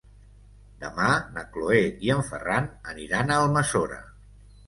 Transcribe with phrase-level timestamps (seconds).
[0.83, 4.01] Demà na Cloè i en Ferran aniran a Almassora.